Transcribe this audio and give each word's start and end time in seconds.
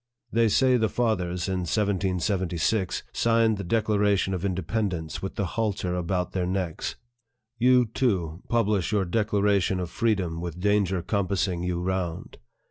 They 0.31 0.49
say 0.49 0.77
the 0.77 0.89
fathers, 0.89 1.47
in 1.47 1.59
1776, 1.59 3.03
signed 3.13 3.57
the 3.57 3.63
Declaration 3.63 4.33
of 4.33 4.43
Independence 4.43 5.21
with 5.21 5.35
the 5.35 5.45
halter 5.45 5.93
about 5.93 6.31
their 6.31 6.47
necks. 6.47 6.95
You, 7.59 7.85
too, 7.85 8.41
publish 8.49 8.91
your 8.91 9.05
declaration 9.05 9.79
of 9.79 9.91
freedom 9.91 10.41
with 10.41 10.59
danger 10.59 11.03
compassing 11.03 11.61
you 11.61 11.83
around. 11.83 12.39